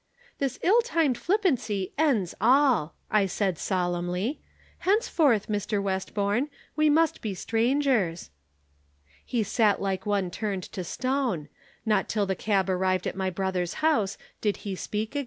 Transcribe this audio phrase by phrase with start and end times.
[0.39, 4.41] "'This ill timed flippancy ends all,' I said solemnly.
[4.79, 5.79] 'Henceforth, Mr.
[5.79, 8.31] Westbourne, we must be strangers.'
[9.23, 11.49] "He sat like one turned to stone.
[11.85, 15.19] Not till the cab arrived at my brother's house did he speak again.